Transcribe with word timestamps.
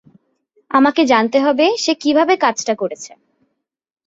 আমাকে 0.71 1.01
জানতে 1.05 1.37
হবে 1.39 1.65
সে 1.77 1.93
কীভাবে 1.95 2.33
কাজটা 2.37 2.73
করেছে। 2.75 3.11